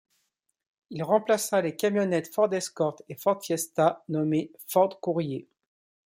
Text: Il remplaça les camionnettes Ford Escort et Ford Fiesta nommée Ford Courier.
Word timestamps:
Il 0.89 1.03
remplaça 1.03 1.61
les 1.61 1.75
camionnettes 1.75 2.33
Ford 2.33 2.51
Escort 2.51 3.03
et 3.07 3.13
Ford 3.13 3.39
Fiesta 3.39 4.03
nommée 4.09 4.51
Ford 4.65 4.99
Courier. 4.99 5.47